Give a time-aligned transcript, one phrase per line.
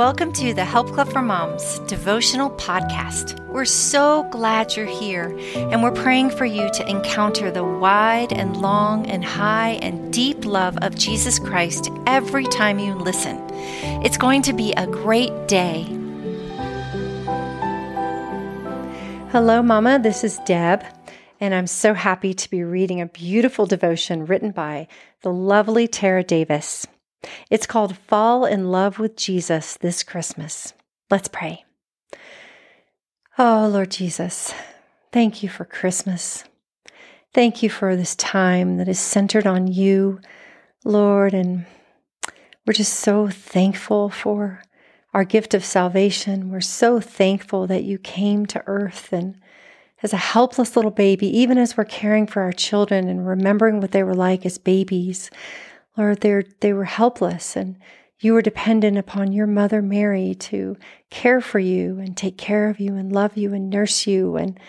[0.00, 3.38] Welcome to the Help Club for Moms devotional podcast.
[3.48, 8.56] We're so glad you're here, and we're praying for you to encounter the wide and
[8.56, 13.46] long and high and deep love of Jesus Christ every time you listen.
[14.02, 15.82] It's going to be a great day.
[19.32, 19.98] Hello, Mama.
[19.98, 20.82] This is Deb,
[21.40, 24.88] and I'm so happy to be reading a beautiful devotion written by
[25.20, 26.86] the lovely Tara Davis.
[27.50, 30.72] It's called Fall in Love with Jesus this Christmas.
[31.10, 31.64] Let's pray.
[33.38, 34.52] Oh, Lord Jesus,
[35.12, 36.44] thank you for Christmas.
[37.32, 40.20] Thank you for this time that is centered on you,
[40.84, 41.32] Lord.
[41.32, 41.64] And
[42.66, 44.62] we're just so thankful for
[45.14, 46.50] our gift of salvation.
[46.50, 49.40] We're so thankful that you came to earth and
[50.02, 53.90] as a helpless little baby, even as we're caring for our children and remembering what
[53.92, 55.30] they were like as babies,
[55.96, 57.76] Lord, they were helpless and
[58.20, 60.76] you were dependent upon your mother Mary to
[61.08, 64.36] care for you and take care of you and love you and nurse you.
[64.36, 64.60] And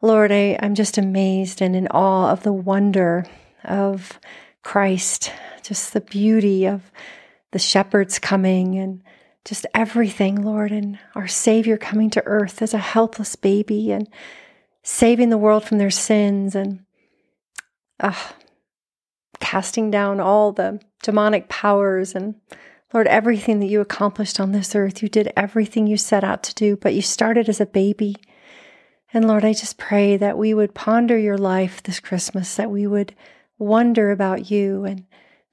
[0.00, 3.26] Lord, I, I'm just amazed and in awe of the wonder
[3.62, 4.18] of
[4.62, 5.30] Christ,
[5.62, 6.90] just the beauty of
[7.50, 9.02] the shepherds coming and
[9.44, 14.08] just everything, Lord, and our Savior coming to earth as a helpless baby and
[14.82, 16.54] saving the world from their sins.
[16.54, 16.84] And
[18.00, 18.14] uh,
[19.52, 22.34] casting down all the demonic powers and
[22.94, 26.54] Lord, everything that you accomplished on this earth, you did everything you set out to
[26.54, 28.16] do, but you started as a baby.
[29.12, 32.86] And Lord, I just pray that we would ponder your life this Christmas, that we
[32.86, 33.14] would
[33.58, 35.04] wonder about you, and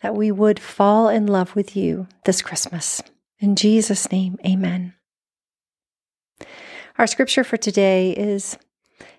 [0.01, 3.01] that we would fall in love with you this Christmas.
[3.39, 4.93] In Jesus' name, amen.
[6.97, 8.57] Our scripture for today is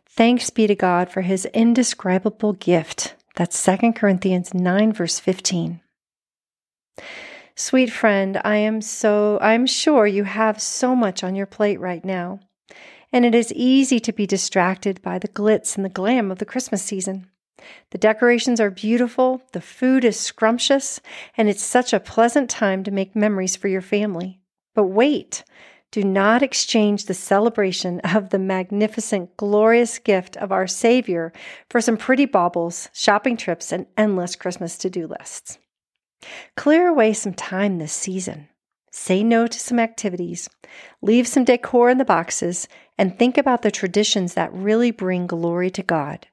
[0.08, 5.80] Thanks be to God for his indescribable gift that's 2 Corinthians 9 verse 15.
[7.56, 12.04] Sweet friend, I am so I'm sure you have so much on your plate right
[12.04, 12.40] now.
[13.12, 16.44] And it is easy to be distracted by the glitz and the glam of the
[16.44, 17.26] Christmas season.
[17.90, 21.00] The decorations are beautiful, the food is scrumptious,
[21.36, 24.40] and it's such a pleasant time to make memories for your family.
[24.74, 25.44] But wait,
[25.92, 31.32] do not exchange the celebration of the magnificent, glorious gift of our Savior
[31.68, 35.58] for some pretty baubles, shopping trips, and endless Christmas to do lists.
[36.56, 38.48] Clear away some time this season.
[38.92, 40.48] Say no to some activities,
[41.00, 42.66] leave some decor in the boxes,
[42.98, 46.26] and think about the traditions that really bring glory to God.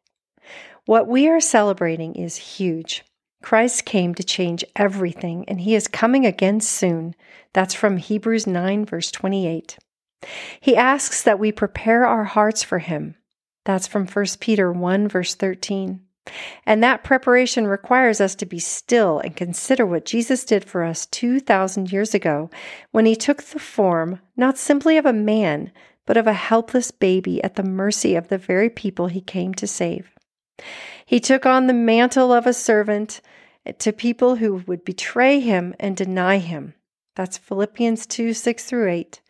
[0.85, 3.03] What we are celebrating is huge.
[3.41, 7.15] Christ came to change everything, and he is coming again soon.
[7.53, 9.77] That's from Hebrews 9, verse 28.
[10.59, 13.15] He asks that we prepare our hearts for him.
[13.65, 16.01] That's from 1 Peter 1, verse 13.
[16.65, 21.05] And that preparation requires us to be still and consider what Jesus did for us
[21.05, 22.49] 2,000 years ago
[22.91, 25.71] when he took the form not simply of a man,
[26.05, 29.67] but of a helpless baby at the mercy of the very people he came to
[29.67, 30.16] save.
[31.05, 33.21] He took on the mantle of a servant
[33.79, 36.73] to people who would betray him and deny him.
[37.15, 39.21] That's Philippians 2 6 through 8.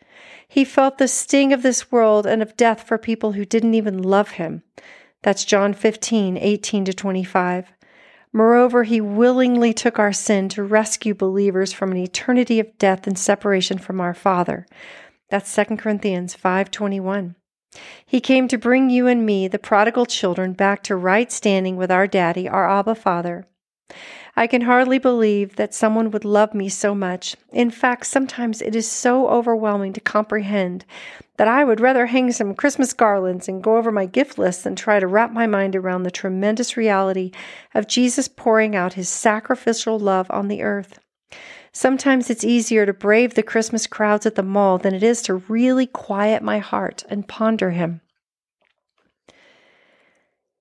[0.46, 4.02] He felt the sting of this world and of death for people who didn't even
[4.02, 4.62] love him.
[5.22, 7.72] That's John 15 18 to 25.
[8.32, 13.18] Moreover, he willingly took our sin to rescue believers from an eternity of death and
[13.18, 14.66] separation from our Father.
[15.30, 17.34] That's 2 Corinthians 5:21.
[18.04, 21.90] He came to bring you and me, the prodigal children, back to right standing with
[21.90, 23.46] our daddy, our Abba Father.
[24.36, 27.36] I can hardly believe that someone would love me so much.
[27.52, 30.84] In fact, sometimes it is so overwhelming to comprehend
[31.38, 34.76] that I would rather hang some Christmas garlands and go over my gift list than
[34.76, 37.32] try to wrap my mind around the tremendous reality
[37.74, 41.00] of Jesus pouring out his sacrificial love on the earth.
[41.72, 45.34] Sometimes it's easier to brave the Christmas crowds at the mall than it is to
[45.34, 48.00] really quiet my heart and ponder Him.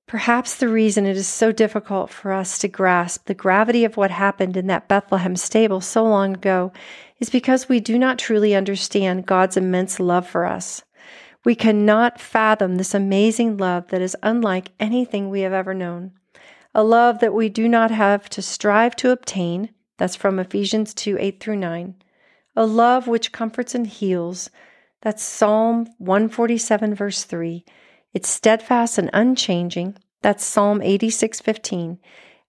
[0.07, 4.09] Perhaps the reason it is so difficult for us to grasp the gravity of what
[4.09, 6.71] happened in that Bethlehem stable so long ago
[7.19, 10.83] is because we do not truly understand God's immense love for us.
[11.43, 16.13] We cannot fathom this amazing love that is unlike anything we have ever known.
[16.73, 21.17] A love that we do not have to strive to obtain, that's from Ephesians 2
[21.19, 21.95] 8 through 9.
[22.55, 24.49] A love which comforts and heals.
[25.01, 27.65] That's Psalm 147, verse 3.
[28.13, 29.97] It's steadfast and unchanging.
[30.21, 31.99] That's Psalm 86, 15.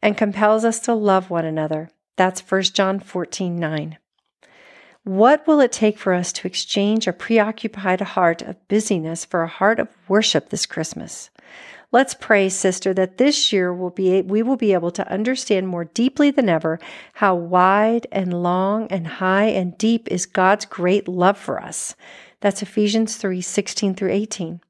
[0.01, 1.91] And compels us to love one another.
[2.17, 3.99] That's 1 John 14, 9.
[5.05, 9.49] What will it take for us to exchange a preoccupied heart of busyness for a
[9.49, 11.31] heart of worship this Christmas?
[11.91, 15.87] Let's pray, sister, that this year will be we will be able to understand more
[15.87, 16.79] deeply than ever
[17.15, 21.95] how wide and long and high and deep is God's great love for us.
[22.41, 24.61] That's Ephesians 3 16 through 18.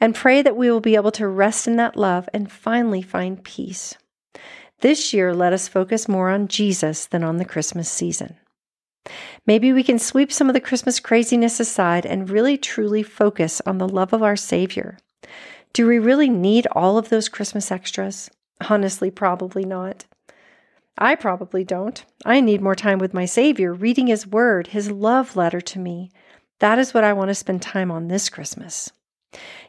[0.00, 3.42] And pray that we will be able to rest in that love and finally find
[3.42, 3.94] peace.
[4.80, 8.36] This year, let us focus more on Jesus than on the Christmas season.
[9.46, 13.78] Maybe we can sweep some of the Christmas craziness aside and really truly focus on
[13.78, 14.98] the love of our Savior.
[15.72, 18.28] Do we really need all of those Christmas extras?
[18.68, 20.04] Honestly, probably not.
[20.98, 22.04] I probably don't.
[22.24, 26.10] I need more time with my Savior, reading His Word, His love letter to me.
[26.58, 28.90] That is what I want to spend time on this Christmas.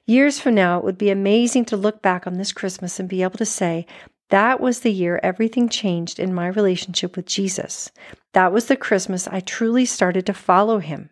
[0.07, 3.21] Years from now, it would be amazing to look back on this Christmas and be
[3.21, 3.86] able to say,
[4.30, 7.92] that was the year everything changed in my relationship with Jesus.
[8.33, 11.12] That was the Christmas I truly started to follow Him.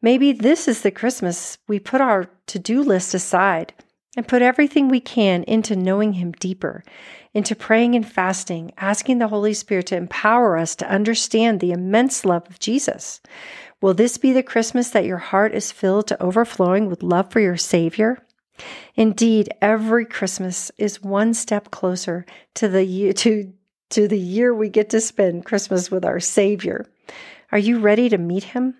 [0.00, 3.74] Maybe this is the Christmas we put our to do list aside
[4.16, 6.84] and put everything we can into knowing Him deeper,
[7.32, 12.24] into praying and fasting, asking the Holy Spirit to empower us to understand the immense
[12.24, 13.20] love of Jesus.
[13.80, 17.40] Will this be the Christmas that your heart is filled to overflowing with love for
[17.40, 18.24] your Savior?
[18.94, 23.52] Indeed, every Christmas is one step closer to the year to,
[23.90, 26.86] to the year we get to spend Christmas with our Savior.
[27.50, 28.76] Are you ready to meet him?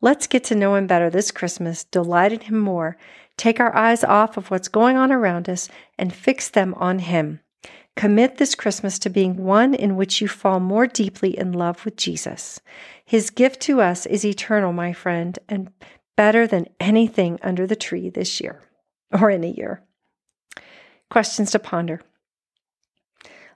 [0.00, 2.96] Let's get to know him better this Christmas, delight in him more,
[3.40, 7.40] Take our eyes off of what's going on around us and fix them on Him.
[7.96, 11.96] Commit this Christmas to being one in which you fall more deeply in love with
[11.96, 12.60] Jesus.
[13.02, 15.72] His gift to us is eternal, my friend, and
[16.18, 18.60] better than anything under the tree this year
[19.10, 19.82] or in a year.
[21.08, 22.02] Questions to ponder.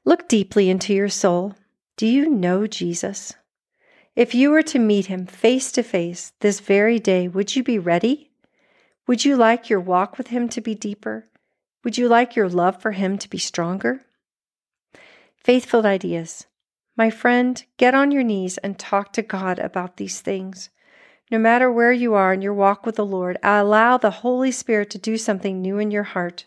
[0.06, 1.56] Look deeply into your soul.
[1.98, 3.34] Do you know Jesus?
[4.16, 7.78] If you were to meet him face to face this very day, would you be
[7.78, 8.30] ready?
[9.06, 11.26] Would you like your walk with Him to be deeper?
[11.84, 14.00] Would you like your love for Him to be stronger?
[15.36, 16.46] Faithful ideas.
[16.96, 20.70] My friend, get on your knees and talk to God about these things.
[21.30, 24.88] No matter where you are in your walk with the Lord, allow the Holy Spirit
[24.90, 26.46] to do something new in your heart.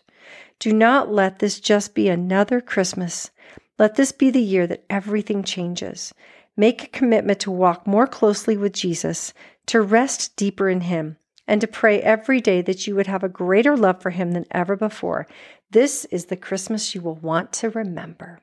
[0.58, 3.30] Do not let this just be another Christmas.
[3.78, 6.12] Let this be the year that everything changes.
[6.56, 9.32] Make a commitment to walk more closely with Jesus,
[9.66, 13.28] to rest deeper in Him, and to pray every day that you would have a
[13.28, 15.26] greater love for Him than ever before.
[15.70, 18.40] This is the Christmas you will want to remember.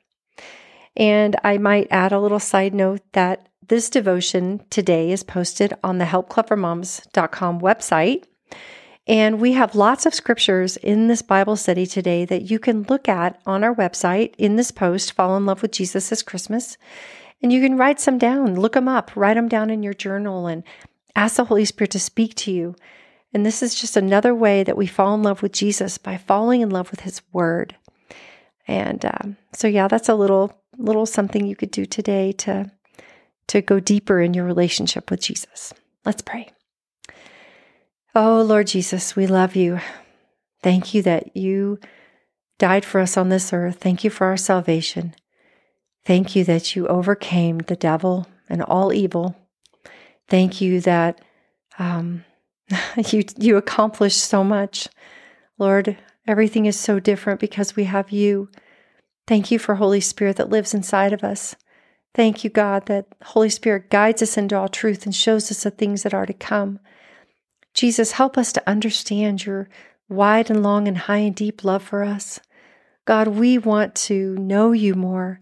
[0.98, 6.00] And I might add a little side note that this devotion today is posted on
[6.00, 8.24] the helpclubformoms.com website.
[9.08, 13.08] And we have lots of scriptures in this Bible study today that you can look
[13.08, 16.78] at on our website in this post, Fall in Love with Jesus this Christmas.
[17.42, 20.48] And you can write some down, look them up, write them down in your journal,
[20.48, 20.64] and
[21.16, 22.76] Ask the Holy Spirit to speak to you.
[23.34, 26.62] And this is just another way that we fall in love with Jesus by falling
[26.62, 27.76] in love with His Word.
[28.68, 32.72] And um, so, yeah, that's a little little something you could do today to
[33.48, 35.74] to go deeper in your relationship with Jesus.
[36.04, 36.50] Let's pray.
[38.14, 39.80] Oh Lord Jesus, we love you.
[40.64, 41.80] Thank you that you
[42.58, 43.78] died for us on this earth.
[43.80, 45.14] Thank you for our salvation.
[46.06, 49.36] Thank you that you overcame the devil and all evil
[50.28, 51.22] Thank you that
[51.78, 52.26] um,
[53.10, 54.88] you you accomplished so much,
[55.58, 55.98] Lord.
[56.28, 58.50] Everything is so different because we have you.
[59.28, 61.56] Thank you for Holy Spirit that lives inside of us.
[62.16, 65.72] Thank you, God, that Holy Spirit guides us into all truth and shows us the
[65.72, 66.80] things that are to come.
[67.74, 69.68] Jesus, help us to understand your
[70.08, 72.40] wide and long and high and deep love for us.
[73.06, 75.40] God, we want to know you more.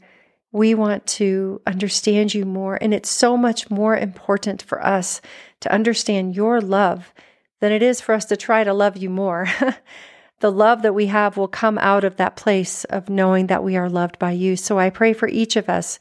[0.53, 2.77] We want to understand you more.
[2.79, 5.19] And it's so much more important for us
[5.62, 7.12] to understand your love
[7.60, 9.48] than it is for us to try to love you more.
[10.41, 13.75] the love that we have will come out of that place of knowing that we
[13.75, 14.55] are loved by you.
[14.55, 15.98] So I pray for each of us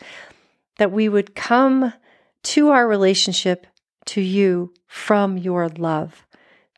[0.76, 1.94] that we would come
[2.42, 3.66] to our relationship
[4.04, 6.26] to you from your love,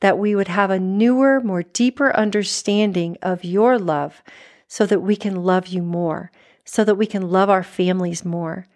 [0.00, 4.22] that we would have a newer, more deeper understanding of your love
[4.68, 6.30] so that we can love you more
[6.64, 8.66] so that we can love our families more.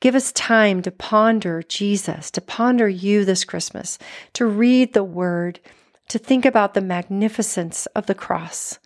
[0.00, 3.98] Give us time to ponder Jesus, to ponder you this Christmas,
[4.34, 5.58] to read the word,
[6.08, 8.78] to think about the magnificence of the cross.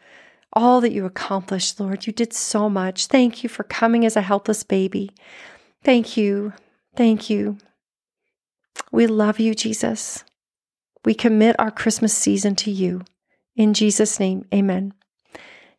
[0.55, 3.07] All that you accomplished, Lord, you did so much.
[3.07, 5.11] Thank you for coming as a helpless baby.
[5.83, 6.53] Thank you.
[6.97, 7.59] Thank you.
[8.91, 10.25] We love you, Jesus.
[11.05, 13.03] We commit our Christmas season to you.
[13.57, 14.95] In Jesus' name, amen.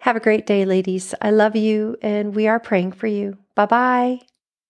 [0.04, 1.16] Have a great day, ladies.
[1.22, 3.38] I love you, and we are praying for you.
[3.56, 4.20] Bye bye.